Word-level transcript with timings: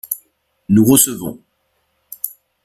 Nous 0.67 0.83
recevons. 0.83 1.43